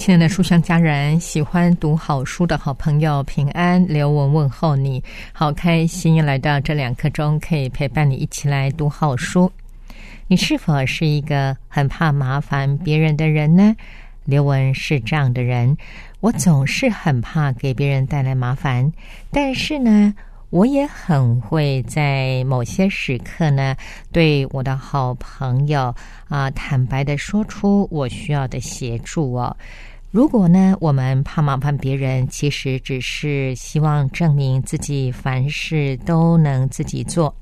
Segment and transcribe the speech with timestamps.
[0.00, 9.52] 亲爱的书香家人，喜欢读好书的好朋友，平安，刘文问候你，好开心来到这两刻钟，可以陪伴你一起来读好书。
[10.26, 13.76] 你是否是一个很怕麻烦别人的人呢？
[14.24, 15.76] 刘文是这样的人，
[16.20, 18.90] 我总是很怕给别人带来麻烦，
[19.30, 20.14] 但是呢，
[20.48, 23.76] 我也很会在某些时刻呢，
[24.10, 25.94] 对我的好朋友
[26.30, 29.54] 啊，坦白的说出我需要的协助哦。
[30.10, 37.32] 如果呢，我们怕麻烦别人，其实只是希望证明自己凡事都能自己做，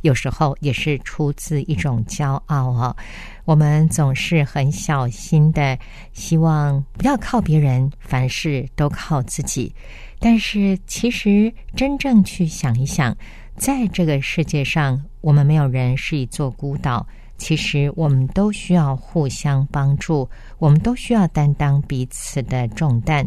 [0.00, 2.96] 有时候也是出自一种骄傲哦。
[3.44, 5.78] 我们总是很小心的，
[6.12, 9.72] 希望不要靠别人，凡事都靠自己。
[10.18, 13.16] 但是，其实真正去想一想，
[13.54, 17.06] 在这个世界上，我们没有人是一座孤岛。
[17.38, 23.26] 其实我们都需要互相帮助，我们都需要担当彼此的重担。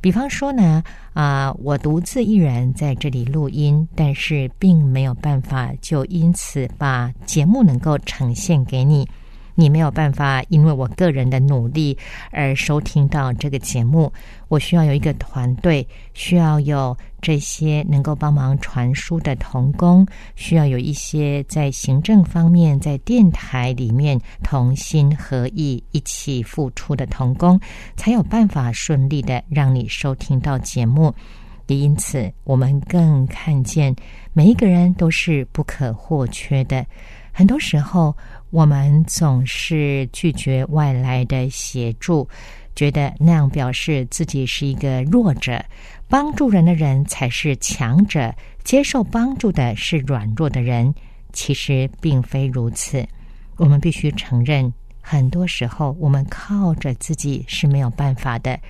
[0.00, 9.06] 比方说呢，啊，我独自一人在这里录音，但是并没有办法就因此把节目能够呈现给你。
[9.54, 11.96] 你没有办法，因为我个人的努力
[12.30, 14.12] 而收听到这个节目。
[14.48, 27.58] 我需要有一个团队，需要有这些能够帮忙传输的童工，需要有一些在行政方面、在电台里面同心合意一起付出的童工，
[27.96, 31.14] 才有办法顺利的让你收听到节目。
[31.68, 33.94] 也因此，我们更看见
[34.34, 36.84] 每一个人都是不可或缺的。
[37.32, 38.14] 很多时候。
[38.52, 42.28] 我们总是拒绝外来的协助，
[42.76, 45.64] 觉得那样表示自己是一个弱者，
[46.06, 48.30] 帮助人的人才是强者，
[48.62, 50.94] 接受帮助的是软弱的人。
[51.32, 53.02] 其实并非如此。
[53.56, 54.70] 我们必须承认，
[55.00, 58.60] 很多时候我们靠着自己是没有办法的，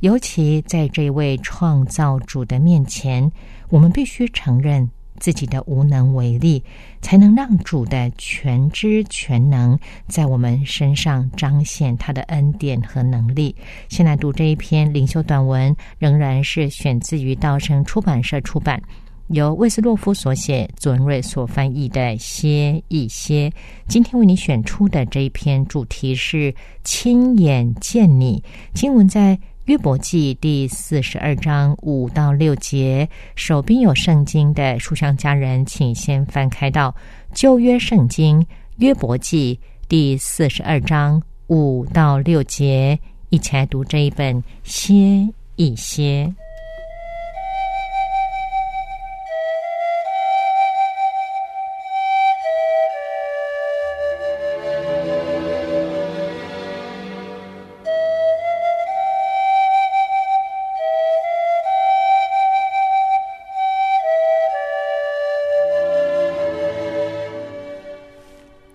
[0.00, 3.32] 尤其在这位创造主的面前，
[3.70, 4.86] 我们必须承认。
[5.20, 6.64] 自己的无能为力，
[7.00, 13.54] 才能让主的全知全能在我们身上彰显他的恩典和能力。
[13.88, 18.82] 现在读这一篇灵修短文，仍然是选自于道生出版社出版，
[19.28, 23.50] 由魏斯洛夫所写，左文瑞所翻译的《歇一歇》。
[23.86, 26.52] 今天为你选出的这一篇主题是
[26.82, 28.42] “亲眼见你”，
[28.74, 29.38] 经文在。
[29.70, 36.92] 约伯记第四十二章五到六节，手边有圣经的书香家人，请先翻开到
[37.32, 38.44] 旧约圣经
[38.78, 39.56] 约伯记
[39.88, 42.98] 第四十二章五到六节，
[43.28, 46.34] 一起来读这一本歇一歇。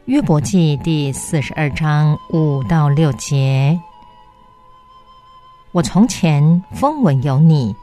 [0.06, 3.80] 约伯记第四十二章五到六节：
[5.72, 7.76] 我从前风闻有你，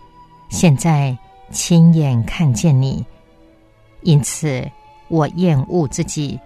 [0.48, 1.18] 现在
[1.50, 3.04] 亲眼看见你，
[4.02, 4.64] 因此
[5.08, 6.38] 我厌恶自己，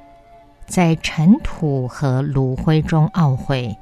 [0.66, 3.76] 在尘土和炉灰中懊悔。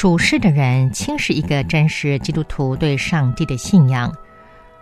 [0.00, 4.10] 属世的人轻视一个真实基督徒对上帝的信仰，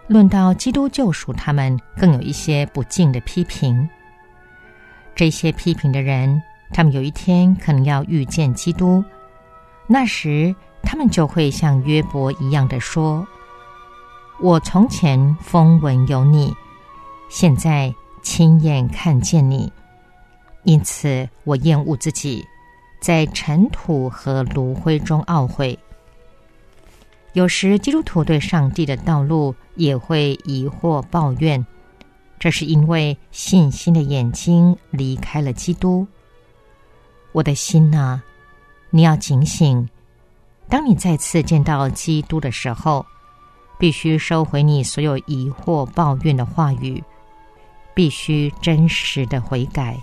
[0.06, 3.88] 论到基督救赎他们，更有一些不敬的批评。
[5.17, 9.03] 这些批评的人，他们有一天可能要遇见基督，
[9.88, 10.55] 那时
[10.85, 13.26] 他们就会像约伯一样的说
[14.38, 16.55] ：“我从前风闻有你，
[17.29, 17.93] 现在
[18.23, 19.73] 亲眼看见你。”
[20.62, 22.47] 因此，我厌恶自己，
[23.00, 25.79] 在尘土和炉灰中懊悔。
[27.35, 31.65] 有时，基督徒对上帝的道路也会疑惑、抱怨。
[32.39, 36.06] 这是因为信心的眼睛离开了基督。
[37.33, 38.21] 我的心呐，
[38.91, 39.89] 你要警醒。
[40.69, 43.05] 当你再次见到基督的时候，
[43.79, 47.03] 必须收回你所有疑惑、抱怨的话语，
[47.94, 49.99] 必须真实的悔改。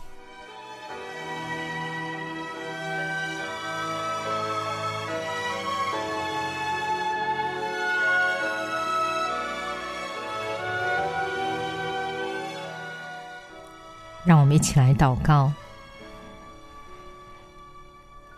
[14.25, 15.51] 让我们一起来祷告，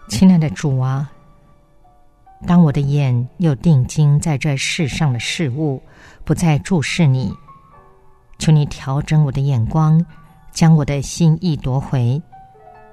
[0.10, 1.10] 亲爱的主啊。
[2.46, 5.82] 当我的眼又定睛在这世上的事物，
[6.24, 7.34] 不再注视你，
[8.38, 10.06] 求你调整我的眼光，
[10.52, 12.22] 将我的心意夺回，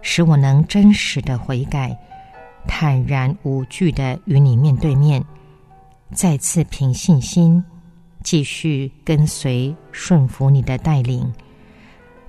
[0.01, 1.95] 使我能真实的悔改，
[2.67, 5.23] 坦然无惧的与你面对面，
[6.13, 7.63] 再次凭信心
[8.23, 11.31] 继续跟随顺服你的带领。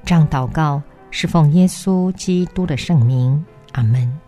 [0.05, 4.24] 这样祷告是奉耶稣基督的圣名，阿门。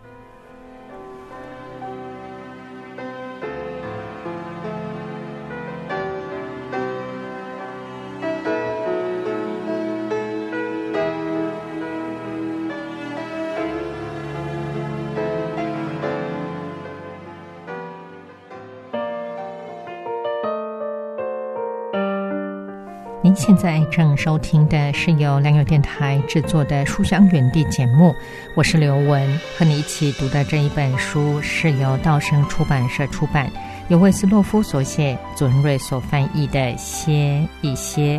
[23.28, 28.16] 您现在正收听的是由良友电台制作的《书香园地》节目，
[28.54, 33.52] 我是刘雯，和你一起读的这一本书是由道生出版社出版，
[33.88, 38.18] 由魏斯洛夫所写，左文瑞所翻译的《歇一歇》。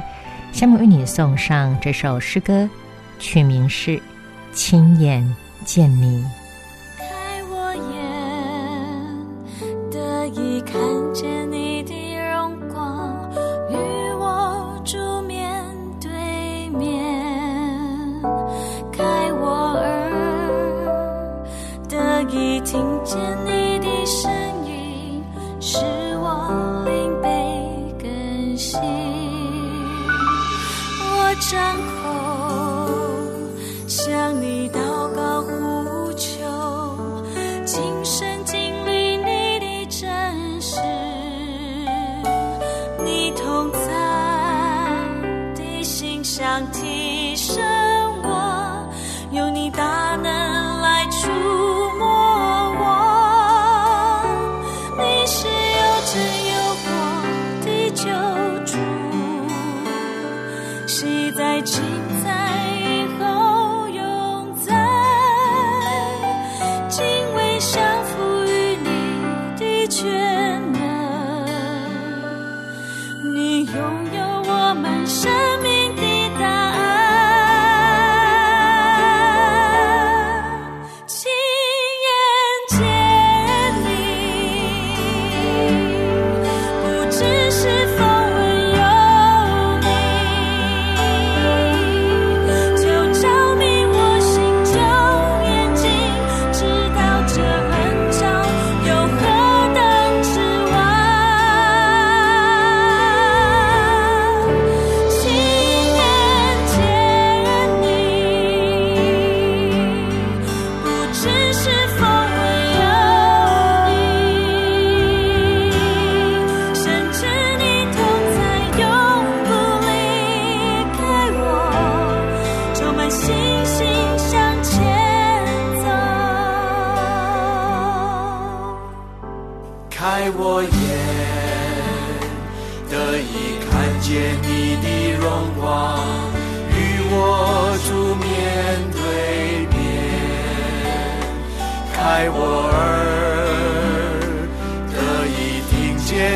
[0.55, 2.69] 下面为你送上这首诗歌，
[3.17, 3.97] 曲名是
[4.53, 5.27] 《亲眼
[5.65, 6.23] 见你》。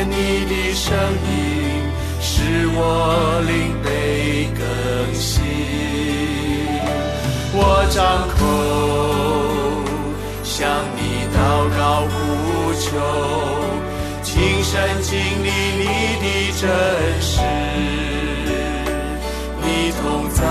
[0.06, 0.94] 你的声
[1.28, 1.32] 音，
[2.20, 2.32] 使
[2.74, 3.88] 我灵被
[4.54, 4.62] 更
[5.14, 5.42] 新。
[7.56, 7.58] 我
[7.90, 8.36] 张口
[10.42, 10.52] 向
[10.96, 11.00] 你
[11.32, 11.36] 祷
[11.78, 11.80] 告
[12.10, 12.14] 呼
[12.80, 12.84] 求，
[14.22, 14.32] 亲
[14.62, 15.82] 身经历你
[16.20, 16.26] 的
[16.60, 16.62] 真
[17.20, 17.32] 实，
[19.62, 19.66] 你
[20.02, 20.42] 同在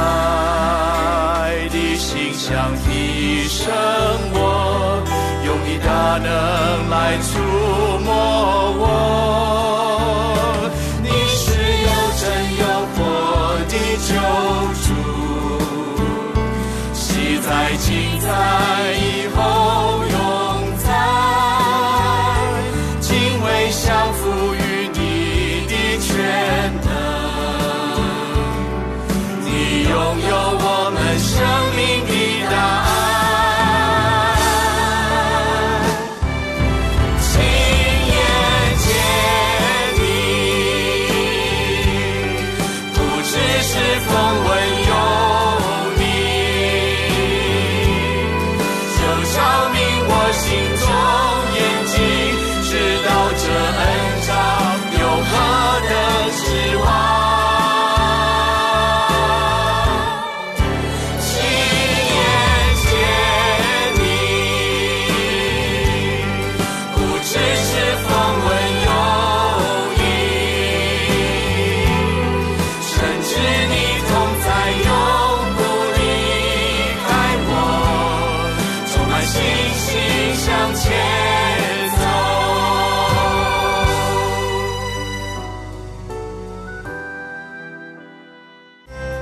[1.69, 2.50] 的心像
[2.89, 2.91] 一
[3.48, 4.33] 生。
[5.86, 7.30] 大能来触
[8.04, 8.08] 摸
[8.80, 8.82] 我。
[11.02, 11.44] 你是
[11.84, 12.24] 有真
[12.58, 12.63] 有
[12.94, 12.98] 活
[13.68, 13.74] 的
[14.08, 14.10] 救
[14.84, 14.88] 主，
[16.94, 17.04] 喜
[17.40, 17.48] 在
[17.78, 17.88] 今
[18.20, 19.02] 在。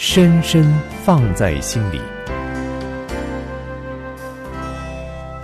[0.00, 0.64] 深深
[1.02, 2.00] 放在心里。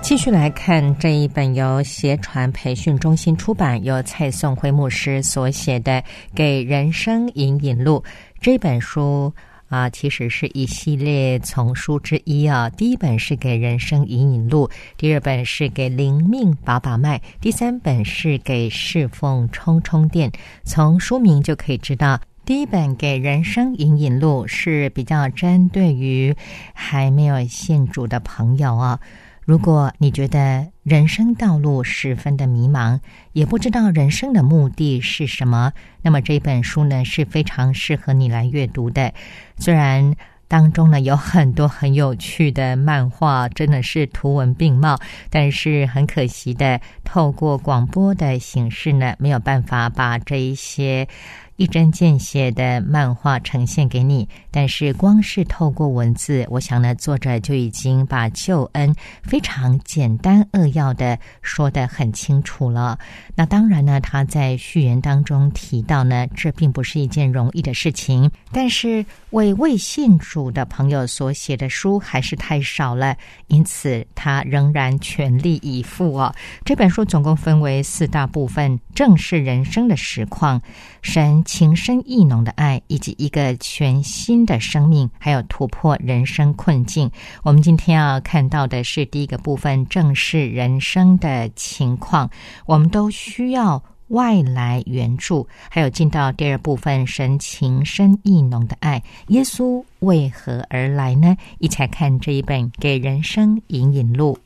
[0.01, 5.91] 继续来看这一本由协传培训中心出版、由蔡颂辉牧师所写的
[6.37, 7.99] 《给人生引引路》
[8.41, 9.35] 这本书
[9.69, 12.71] 啊，其实是一系列丛书之一啊。
[12.71, 20.31] 第一本是《给人生引引路》，第二本是《给灵命把把脉》，第三本是《给侍奉充充电》。
[20.63, 22.21] 从书名就可以知道。
[22.47, 26.37] 第一本给人生引引路是比较针对于
[26.75, 29.01] 还没有信主的朋友啊。
[29.47, 33.01] 如果你觉得人生道路十分的迷茫，
[33.33, 35.73] 也不知道人生的目的是什么，
[36.03, 39.15] 那么这本书呢是非常适合你来阅读的。
[39.59, 40.15] 虽然
[40.47, 44.99] 当中呢有很多很有趣的漫画，真的是图文并茂，
[45.31, 51.09] 但是很可惜的，透过广播的形式呢，没有办法把这一些。
[51.57, 58.93] 一针见血的漫画呈现给你，但是光是透过文字，我想呢，作者就已经把救恩
[59.23, 62.99] 非常简单扼要的说得很清楚了。
[63.37, 76.35] 那当然呢，他在序言当中提到呢，这并不是一件容易的事情，但是为未信主的朋友所写的书还是太少了，因此他仍然全力以赴哦。
[76.65, 80.61] 这本书总共分为四大部分：正视人生的实况，
[81.01, 81.44] 神。
[81.45, 87.11] 情深意浓的爱，以及一个全新的生命，还有突破人生困境。
[87.43, 92.29] 我们今天要看到的是第一个部分，正是人生的情况。
[92.67, 99.03] 我们都需要外来援助，还有进到第二部分，神情深意浓的爱。
[99.29, 101.37] 耶稣为何而来呢？
[101.59, 104.39] 一起来看这一本《给人生引引路》。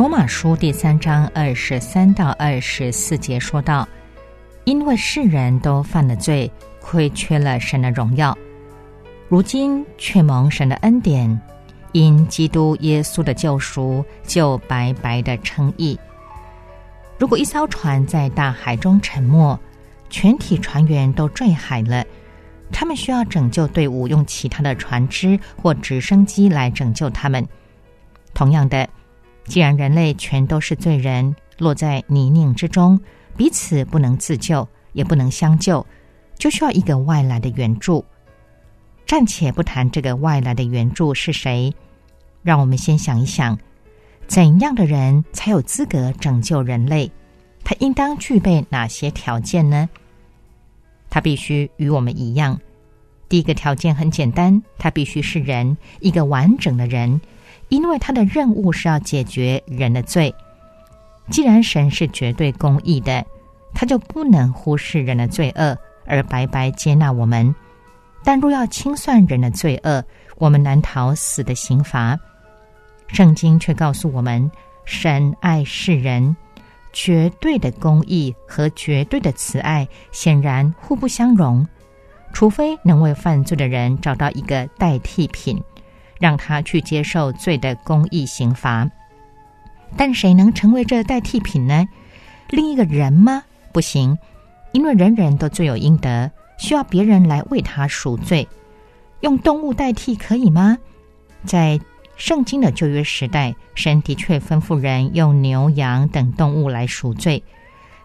[0.00, 3.86] 罗马书第三章二十三到二十四节说道
[4.64, 8.34] ：“因为世人都犯了罪，亏缺了神的荣耀，
[9.28, 11.38] 如今却蒙神的恩典，
[11.92, 16.00] 因基督耶稣的救赎，就白白的称义。
[17.18, 19.60] 如果一艘船在大海中沉没，
[20.08, 22.02] 全体船员都坠海了，
[22.72, 27.46] 他们需要拯救队伍用其他的船只或直升机来拯救他们。
[28.32, 28.88] 同样的。”
[29.50, 33.00] 既然人类全都是罪人，落在泥泞之中，
[33.36, 35.84] 彼此不能自救，也不能相救，
[36.38, 38.04] 就需要一个外来的援助。
[39.08, 41.74] 暂且不谈这个外来的援助是谁，
[42.44, 43.58] 让我们先想一想，
[44.28, 47.10] 怎样的人才有资格拯救人类？
[47.64, 49.88] 他应当具备哪些条件呢？
[51.10, 52.56] 他必须与我们一样。
[53.28, 57.20] 第一个条件很简单，他必须是人，一个完整的人。
[57.70, 60.34] 因为他的任务是要解决人的罪，
[61.30, 63.24] 既然神是绝对公义的，
[63.72, 67.54] 他就不能忽视人的罪恶而白白接纳我们。
[68.22, 70.04] 但若要清算人的罪恶，
[70.36, 72.18] 我们难逃死的刑罚。
[73.06, 74.50] 圣经却告诉我们，
[74.84, 76.36] 神爱世人，
[76.92, 81.66] 绝对的公义和绝对的慈爱显然互不相容，
[82.32, 85.62] 除非能为犯罪的人找到一个代替品。
[86.20, 88.88] 让他去接受罪的公义刑罚，
[89.96, 91.88] 但谁能成为这代替品呢？
[92.50, 93.42] 另一个人吗？
[93.72, 94.16] 不行，
[94.72, 98.46] 因为人人都罪有应得，需要别人来为他赎罪。
[99.20, 100.76] 用动物代替可以吗？
[101.44, 101.80] 在
[102.16, 107.42] 圣经的旧约时代，神的确吩咐人用牛羊等动物来赎罪。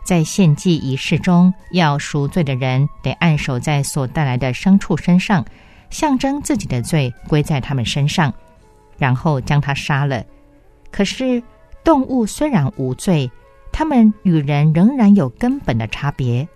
[0.06, 5.44] 在献祭仪式中，要赎罪的人得按手在所带来的牲畜身上，
[5.90, 8.34] 象征自己的罪归在他们身上，
[8.98, 10.24] 然后将他杀了。
[10.92, 11.42] 可是
[11.84, 13.30] 动物虽然无罪，
[13.72, 16.48] 它们与人仍然有根本的差别。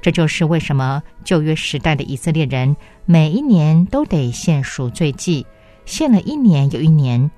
[0.00, 5.44] 这就是为什么旧约时代的以色列人每一年都得献赎罪祭，
[5.84, 7.30] 献了一年又一年，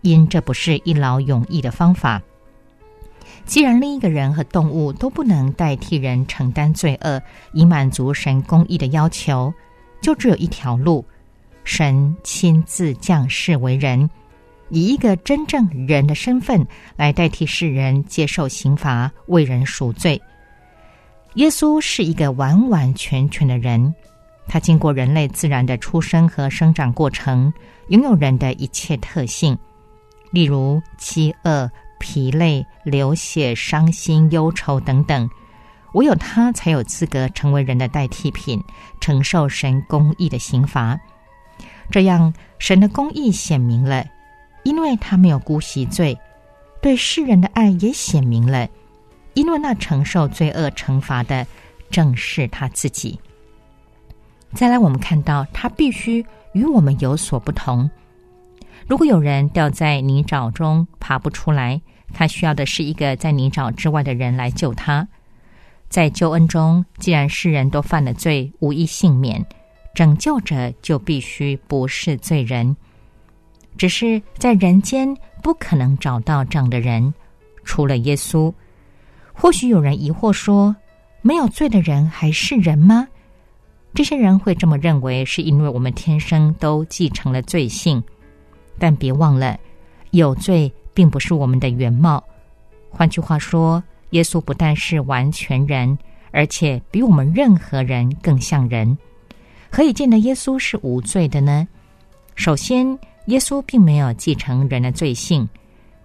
[0.00, 2.22] 因这不是一劳永逸的方法。
[3.44, 7.20] 既然另一个人和动物都不能代替人承担罪恶，
[7.52, 9.52] 以满足神公义的要求，
[10.06, 11.04] 就只有一条路：
[11.64, 14.08] 神亲自降世为人，
[14.68, 20.22] 以一个真正人的身份来代替世人接受刑罚，为人赎罪。
[21.34, 23.92] 耶稣是一个完完全全的人，
[24.46, 27.52] 他经过人类自然的出生和生长过程，
[27.88, 29.58] 拥有人的一切特性，
[30.30, 31.68] 例如饥饿。
[31.98, 35.28] 疲累、流血、伤心、忧愁等等，
[35.96, 38.62] 唯有他才有资格成为人的代替品，
[39.00, 40.98] 承受神公义的刑罚。
[41.90, 44.04] 这样，神的公义显明了，
[44.62, 46.14] 因为他没有姑息罪；
[46.82, 48.68] 对世人的爱也显明了，
[49.32, 51.46] 因为那承受罪恶惩罚的
[51.90, 53.18] 正是他自己。
[54.52, 57.90] 再来，我们看到他必须与我们有所不同。
[58.86, 61.80] 如果有人掉在泥沼中爬不出来，
[62.12, 65.08] 他需要的是一个在泥沼之外的人来救他。
[65.88, 69.44] 在救恩中，既然世人都犯了罪，无一幸免，
[69.94, 72.76] 拯救者就必须不是罪人。
[73.78, 77.12] 只是在人间不可能找到这样的人，
[77.64, 78.52] 除了耶稣。
[79.32, 80.74] 或许有人疑惑说
[81.22, 83.06] ：“没有罪的人还是人吗？”
[83.94, 88.02] 这些人会这么认为，是因为我们天生都继承了罪性。
[88.78, 89.58] 但别忘了，
[90.10, 92.22] 有罪并不是我们的原貌。
[92.90, 95.96] 换句话说，耶稣不但是完全人，
[96.30, 98.96] 而且比我们任何人更像人。
[99.70, 101.66] 何以见得耶稣是无罪的呢？
[102.34, 105.48] 首先，耶稣并没有继承人的罪性，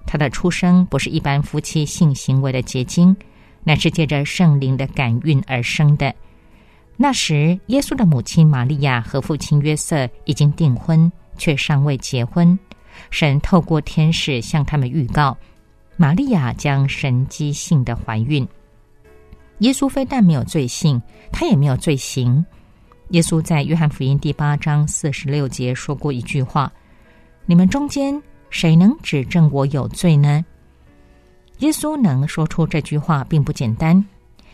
[0.05, 3.15] 他的出生不是一般夫妻性行为的结晶，
[3.63, 6.13] 乃是借着圣灵的感孕而生的。
[6.97, 11.11] 那时，耶稣的母亲玛利亚和父亲约瑟已经订婚。
[11.37, 12.59] 却尚未结婚，
[13.09, 15.35] 神透过天使向他们预告，
[16.01, 18.47] 玛利亚将神机性的怀孕。
[19.59, 20.99] 耶稣非但没有罪性，
[21.31, 22.43] 他也没有罪行。
[23.09, 26.73] 耶稣在约翰福音第八章四十六节说过一句话
[27.45, 30.43] ：“你们中间谁能指证我有罪呢？”
[31.61, 34.03] 耶稣能说出这句话并不简单，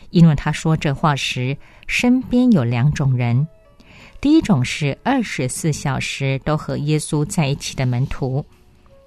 [0.10, 1.58] 因为他说这话时
[1.88, 3.48] 身边有两种人。
[4.20, 8.46] 第一种是二十四小时都和耶稣在一起的门徒，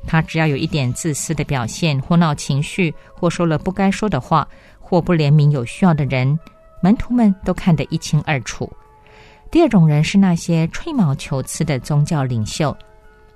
[0.06, 4.46] 他只要有一点自私的表现，或闹情绪，或说了不该说的话，
[4.78, 6.38] 或不怜悯有需要的人，
[6.82, 8.70] 门徒们都看得一清二楚。
[9.50, 12.76] 第二种人是那些吹毛求疵的宗教领袖，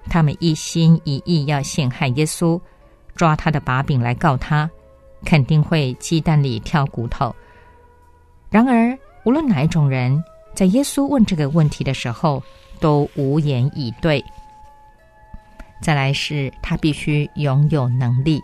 [0.09, 2.61] 他们一心一意要陷害耶稣，
[3.15, 4.69] 抓他的把柄来告他，
[5.25, 7.35] 肯定会鸡蛋里挑骨头。
[8.51, 10.23] 然而，无论哪一种人。
[10.55, 12.41] 在耶稣问这个问题的时候，
[12.79, 14.25] 都无言以对。
[15.85, 18.43] 再来是他必须拥有能力，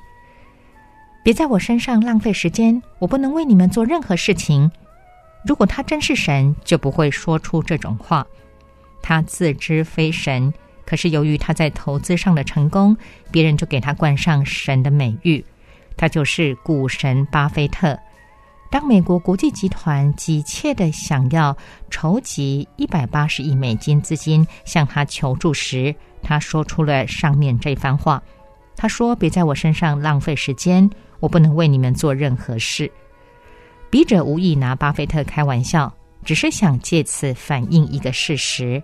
[1.24, 4.70] 别在我身上浪费时间，我不能为你们做任何事情。
[5.46, 8.26] 如果他真是神，就不会说出这种话。
[9.00, 10.52] 他自知非神，
[10.84, 12.94] 可是由于他在投资上的成功，
[13.30, 15.42] 别人就给他冠上神的美誉。
[15.96, 17.98] 他就是股神巴菲特。
[18.70, 21.56] 当美国国际集团急切的想要
[21.88, 28.22] 筹集一百八十亿美金资金向他求助时，他说出了上面这番话。
[28.76, 32.90] 他说：“别在我身上浪费时间，我不能为你们做任何事。”
[33.90, 35.92] 笔者无意拿巴菲特开玩笑，
[36.24, 38.82] 只是想借此反映一个事实：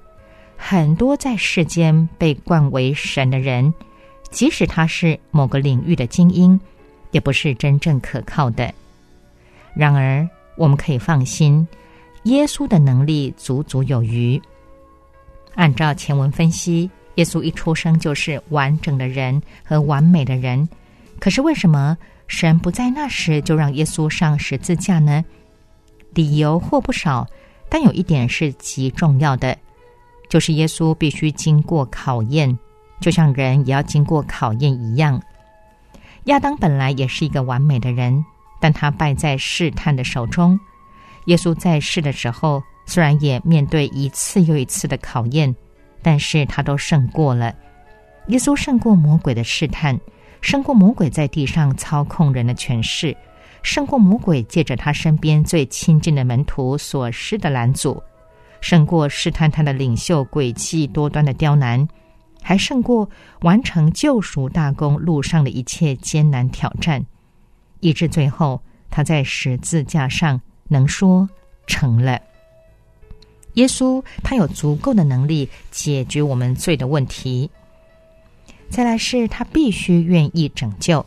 [0.57, 3.73] 很多在世间被冠为神的人，
[4.31, 6.61] 即使他是某个领域的精英，
[7.11, 8.71] 也不是真正可靠的。
[9.75, 11.67] 然而，我们可以放心，
[12.25, 14.41] 耶稣的能力足足有余。
[15.55, 20.67] 按照前文分析，耶稣一出生就是完整的人和完美的人。
[21.21, 25.23] 可是，为什么神不在那时就让耶稣上十字架呢？
[26.15, 27.27] 理由或不少，
[27.69, 29.57] 但有一点是极重要的，
[30.31, 32.59] 就是耶稣必须经过考验，
[33.01, 35.21] 就像人也要经过考验一样。
[36.25, 38.25] 亚当本来也是一个完美的人。
[38.59, 40.59] 但他败在试探的手中，
[41.27, 45.55] 耶稣在世的时候，虽然也面对一次又一次的考验，
[46.07, 47.53] 但是他都胜过了。
[48.29, 49.99] 耶稣胜过魔鬼的试探，
[50.41, 53.17] 胜过魔鬼在地上操控人的权势，
[53.65, 58.01] 胜过魔鬼借着他身边最亲近的门徒所施的拦阻，
[58.61, 61.89] 胜过试探他的领袖诡计多端的刁难，
[62.41, 67.05] 还胜过完成救赎大功路上的一切艰难挑战，
[67.81, 71.29] 以致最后他在十字架上能说
[71.67, 72.21] 成了。
[73.57, 77.51] 耶稣他有足够的能力解决我们罪的问题。
[78.71, 81.05] 再来是他必须愿意拯救，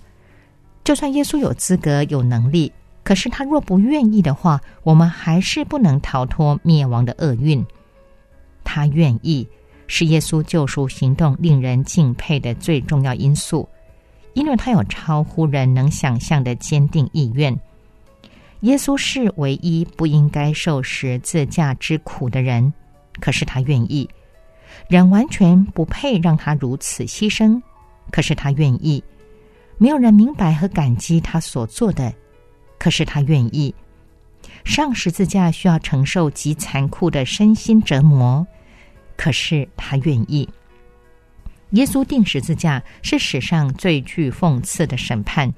[0.84, 2.72] 就算耶稣有资格、有能力，
[3.04, 7.66] 可是他若不愿意的话，我们还是不能逃脱灭亡的厄运。
[8.64, 9.48] 他愿意
[9.88, 13.68] 是耶稣救赎行动令人敬佩的最重要因素，
[14.34, 17.60] 因为他有超乎人能想象的坚定意愿。
[18.62, 22.74] 耶稣是唯一不应该受十字架之苦的人，
[23.22, 24.10] 可是他愿意。
[24.88, 27.62] 人完全不配让他如此牺牲，
[28.12, 29.02] 可是他愿意；
[29.78, 32.13] 没有人明白和感激他所做的，
[32.78, 33.74] 可是他愿意。
[34.65, 38.45] 上十字架需要承受极残酷的身心折磨，
[39.15, 40.48] 可是他愿意。
[41.72, 45.54] 耶稣定十字架是史上最具讽刺的审判。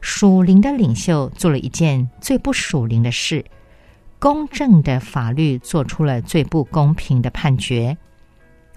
[0.00, 3.44] 属灵的领袖做了一件最不属灵的事，
[4.18, 7.96] 公正的法律做出了最不公平的判决。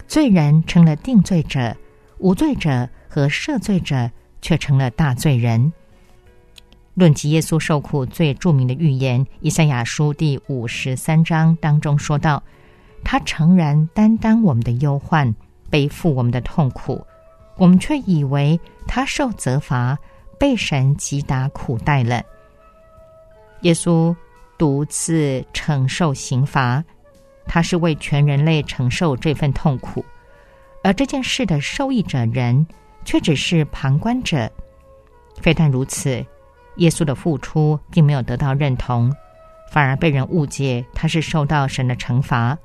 [0.06, 1.76] 罪人成了定罪者，
[2.18, 5.72] 无罪者和赦罪者却成了大罪人。
[6.94, 12.42] 论及耶稣受苦最著名的预言，《以赛亚书》第五十三章当中说道
[13.02, 15.34] ：“他诚然担当我们的忧患，
[15.70, 17.06] 背负我们的痛苦，
[17.56, 19.98] 我们却以为他受责罚，
[20.42, 22.20] 被神击打苦待了。”
[23.62, 24.12] 耶稣
[24.58, 26.82] 独自承受刑罚。
[27.44, 30.04] 他是为全人类承受这份痛苦，
[30.84, 32.64] 而这件事的受益者人
[33.04, 34.50] 却只是旁观者。
[35.40, 36.24] 非但如此，
[36.76, 39.12] 耶稣的付出并没有得到认同，
[39.72, 42.56] 反而被人误解他是受到神的惩罚。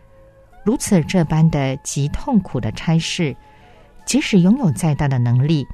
[0.64, 3.36] 如此这般的极痛苦的差事，
[4.06, 5.68] 即使拥有再大的能力，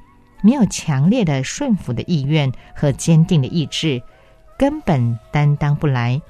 [0.44, 4.00] 没有强烈的顺服的意愿和坚定的意志，
[4.56, 6.22] 根本担当不来。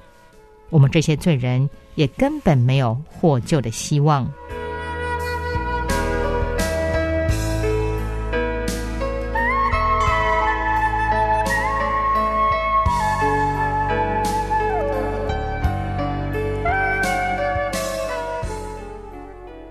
[0.71, 1.69] 我们这些罪人。
[1.95, 4.29] 也根本没有获救的希望。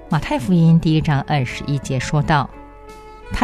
[0.08, 2.48] 马太福音第一章二十一节说道：“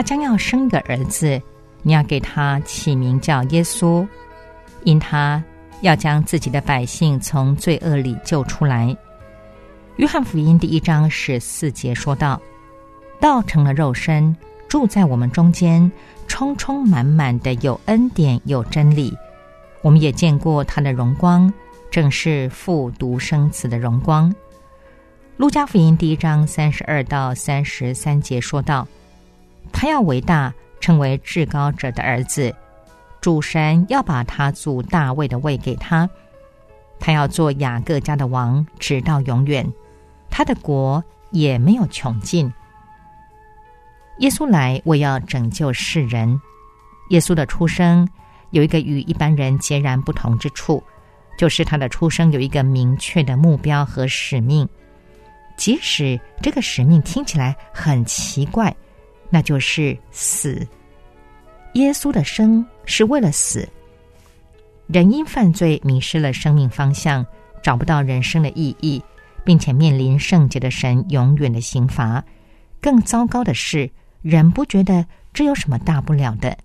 [0.00, 1.38] 他将要生一个儿子，
[1.82, 4.08] 你要给他起名叫耶稣，
[4.84, 5.42] 因他。”
[5.82, 8.96] 要将自己的百姓从罪恶里救出来。
[9.96, 12.40] 约翰福音第一章十四节说道
[13.20, 14.34] ：“道成了肉身，
[14.68, 15.90] 住在我们中间，
[16.26, 19.14] 充充满满的有恩典有真理。
[19.82, 21.52] 我们也见过他的荣光，
[21.90, 24.34] 正是父独生子的荣光。”
[25.36, 28.88] 路加福音第一章三十二到三十三节说道
[29.72, 32.54] ：“他要伟大，成为至高者的儿子。”
[33.20, 36.08] 主神要把他祖大卫的位给他，
[36.98, 39.70] 他要做雅各家的王，直到永远。
[40.30, 42.50] 他的国也没有穷尽。
[44.20, 46.40] 耶稣来，我要拯救世人。
[47.10, 48.08] 耶稣的出生
[48.52, 50.82] 有一个与一般人截然不同之处，
[51.36, 54.66] 就是他的出生有一个明确的目标和使命。
[55.56, 58.74] 即使这个使命听起来很奇怪，
[59.30, 60.66] 那就是死。
[61.74, 63.68] 耶稣的生是为了死。
[64.88, 67.24] 人因犯罪迷失了生命方向，
[67.62, 69.00] 找不到人生的意义，
[69.44, 72.24] 并且面临圣洁的神永远的刑罚。
[72.80, 73.88] 更糟糕的是，
[74.20, 76.58] 人不觉得这有什么大不了的。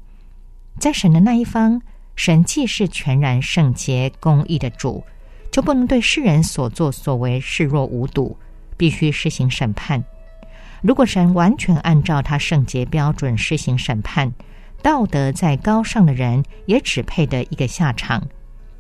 [0.80, 1.80] 在神的那一方，
[2.15, 5.04] 神既是全然圣洁公义的主，
[5.51, 8.36] 就不能对世人所作所为视若无睹，
[8.75, 10.04] 必须施行审判。
[10.86, 14.32] 如果神完全按照他圣洁标准施行审判，
[14.84, 18.24] 道德再高尚的人也只配得一个下场，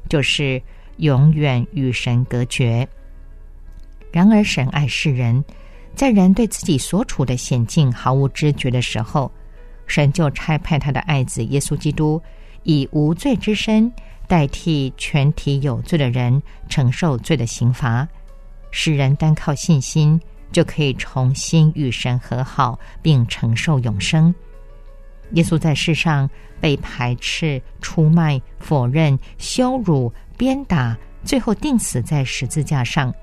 [0.07, 0.61] 就是
[0.97, 2.87] 永远与神隔绝。
[4.11, 5.43] 然而，神爱世人，
[5.95, 9.31] 在人对自己所处的险境毫无知觉的时候，
[9.87, 12.21] 神就差派他的爱子耶稣基督，
[12.61, 13.91] 以无罪之身
[14.27, 16.39] 代替全体有罪的人
[16.69, 18.07] 承受罪的刑罚，
[18.69, 20.21] 使人单靠信心
[20.55, 24.33] 就可以重新与神和好，并承受永生。
[25.31, 26.29] 耶稣在世上
[26.61, 33.13] 被排斥、出卖、否认、羞辱、鞭打、最后钉死在十字架上。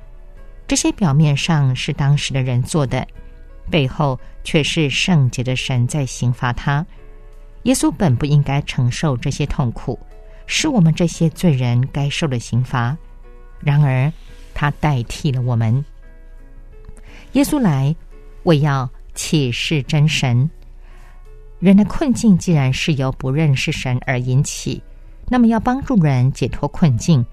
[0.68, 3.08] 这些表面上是当时的人做的，
[3.70, 6.84] 背后却是圣洁的神在刑罚他。
[7.62, 9.98] 耶稣本不应该承受这些痛苦，
[10.46, 12.94] 是我们这些罪人该受的刑罚。
[13.58, 14.12] 然而，
[14.52, 15.82] 他代替了我们。
[17.32, 17.94] 耶稣来，
[18.42, 20.48] 为要启示真神。
[21.58, 24.82] 人的困境既然是由不认识神而引起，
[25.28, 27.24] 那么要帮助人解脱困境，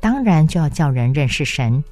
[0.00, 1.82] 当然就要叫人认识神。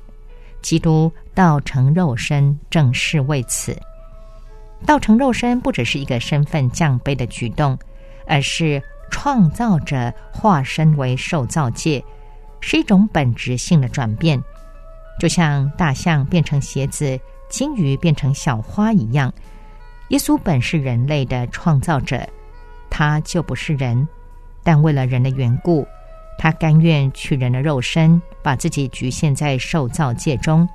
[0.62, 3.76] 基督道成肉身，正是为此。
[4.84, 7.78] 道成肉身不只是一个身份降卑的举动，
[8.26, 12.04] 而是创造者化身为受造界，
[12.60, 14.40] 是一种本质性的转变。
[15.18, 19.32] 就像大象变成鞋子，金鱼变成小花一样。
[20.08, 22.26] 耶稣本是人类的创造者，
[22.88, 24.06] 他就不是人，
[24.62, 25.86] 但为了人的缘故，
[26.38, 30.68] 他甘愿取人的肉身，把自己局限在受造界中。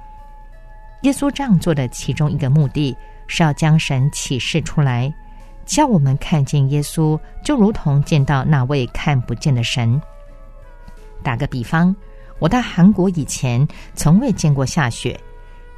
[1.03, 2.95] 耶稣这样做的其中一个目的
[3.27, 5.12] 是要将神启示出来，
[5.65, 9.99] 叫我们看见耶稣，就如同见到那位看不见的神。
[11.23, 11.95] 打个比方，
[12.39, 15.17] 我到韩国以前从未见过下雪，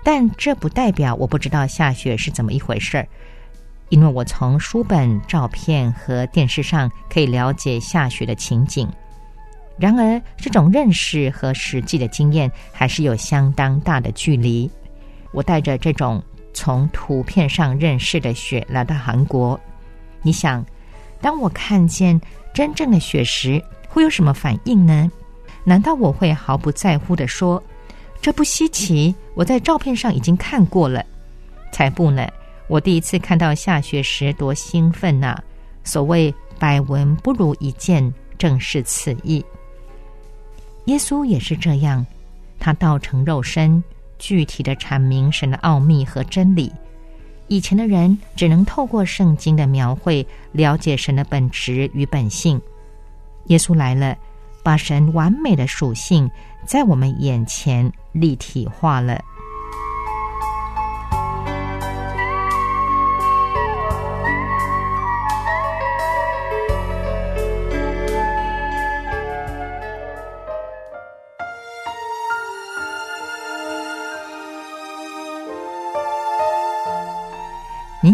[0.04, 3.08] 但这不代表我不知道下雪是怎么一回事儿。
[3.90, 8.90] 因为我从书本、照片和电视上可以了解下雪的情景，
[9.78, 14.70] 然而这种认识和实际的经验还是有相当大的距离。
[15.32, 19.60] 我带着这种从图片上认识的雪来到韩国，
[20.24, 20.66] 你想，
[21.22, 22.20] 当我看见
[22.52, 25.12] 真正的雪时，会有什么反应呢？
[25.64, 27.62] 难道我会毫不在乎的说
[28.24, 31.06] ：“这不稀奇，我在照片上已经看过了。”
[31.74, 32.26] 才不呢！
[32.68, 35.38] 我第一次看到下雪时多兴奋呐！
[35.84, 39.44] 所谓百闻不如一见，正是此意。
[40.86, 42.06] 耶稣也是这样，
[42.60, 43.84] 他道成肉身，
[44.18, 46.72] 具体的阐明神的奥秘和真理。
[47.50, 52.62] 以前的人只能透过圣经的描绘了解神的本质与本性。
[53.48, 54.18] 耶稣来了，
[54.64, 56.30] 把神完美的属性
[56.66, 59.22] 在我们眼前立体化了。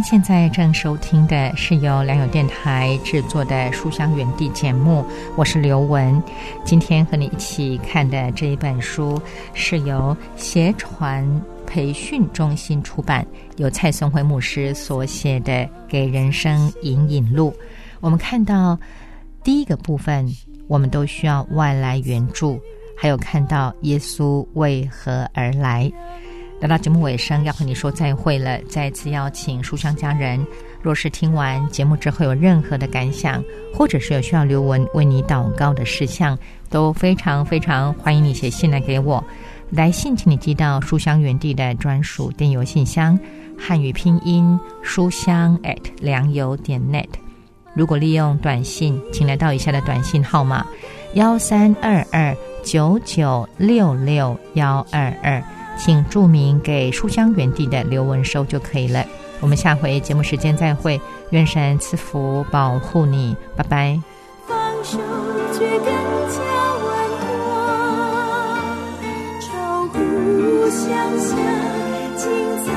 [0.03, 6.21] 现在正收听的是由良友电台制作的《书香园地》节目，我是刘雯。
[6.63, 9.21] 今天和你一起看的这一本书
[9.53, 11.25] 是由协传
[11.65, 13.25] 培训中心出版，
[13.57, 15.53] 由蔡松辉牧师所写的
[15.87, 17.51] 《给人生引引路》。
[17.99, 18.79] 我们看到
[19.43, 20.27] 第一个部分，
[20.67, 22.59] 我们都需要外来援助，
[22.97, 25.91] 还有看到耶稣为何而来。
[26.59, 28.59] 来到节目尾声，要和你说再会了。
[28.69, 30.45] 再次邀请书香家人，
[30.81, 33.41] 若是听完节目之后有任何的感想，
[33.73, 36.37] 或者是有需要刘文为你祷告的事项，
[36.69, 39.23] 都非常非常欢迎你写信来给我。
[39.69, 43.17] 来信请你寄到书香园地的专属电邮信箱，
[43.57, 47.07] 汉语拼音书香 at 良友点 net。
[47.73, 50.65] 如果利用短信，请来到以下的短信号码：
[51.13, 55.41] 幺三二二九九六六幺二二。
[55.77, 59.05] 请注明给书香园地的刘文收就可以了。
[59.39, 60.99] 我们下回节目时间再会
[61.31, 64.01] 愿神赐福保护你拜拜。
[64.47, 64.97] 放手
[65.53, 66.39] 却更加
[66.83, 66.89] 温
[67.21, 68.59] 暖
[69.41, 69.99] 照顾
[70.69, 72.29] 精
[72.65, 72.69] 彩